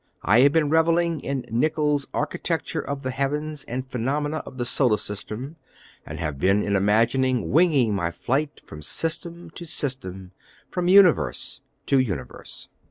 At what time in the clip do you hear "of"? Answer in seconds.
2.81-3.03, 4.47-4.57